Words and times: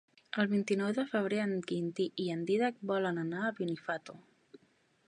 El 0.43 0.47
vint-i-nou 0.53 0.93
de 0.99 1.05
febrer 1.11 1.43
en 1.43 1.53
Quintí 1.73 2.09
i 2.25 2.27
en 2.37 2.43
Dídac 2.49 2.83
volen 2.95 3.25
anar 3.27 3.47
a 3.51 3.57
Benifato. 3.63 4.19